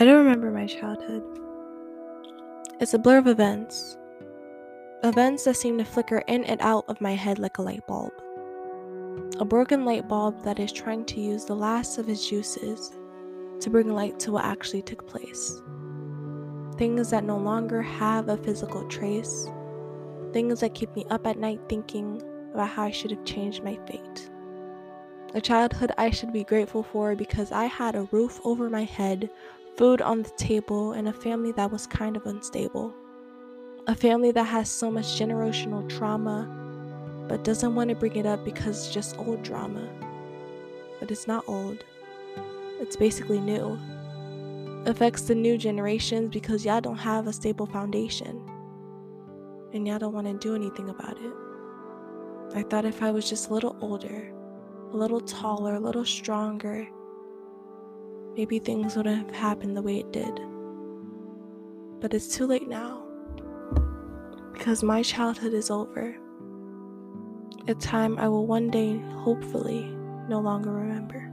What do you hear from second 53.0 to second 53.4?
I was